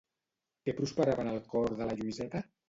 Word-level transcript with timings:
Què 0.69 0.73
prosperava 0.79 1.27
en 1.27 1.29
el 1.35 1.43
cor 1.53 1.71
de 1.83 1.89
la 1.91 1.99
Lluïseta? 2.01 2.45